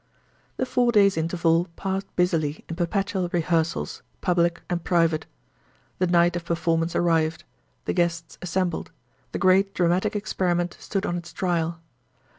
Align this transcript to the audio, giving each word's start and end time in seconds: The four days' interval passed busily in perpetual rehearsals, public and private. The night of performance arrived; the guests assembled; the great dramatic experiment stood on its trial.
The 0.57 0.65
four 0.65 0.91
days' 0.91 1.15
interval 1.15 1.67
passed 1.75 2.07
busily 2.15 2.65
in 2.67 2.75
perpetual 2.75 3.29
rehearsals, 3.31 4.01
public 4.19 4.63
and 4.67 4.83
private. 4.83 5.27
The 5.99 6.07
night 6.07 6.35
of 6.35 6.43
performance 6.43 6.95
arrived; 6.95 7.43
the 7.85 7.93
guests 7.93 8.39
assembled; 8.41 8.89
the 9.31 9.37
great 9.37 9.75
dramatic 9.75 10.15
experiment 10.15 10.75
stood 10.79 11.05
on 11.05 11.17
its 11.17 11.31
trial. 11.31 11.81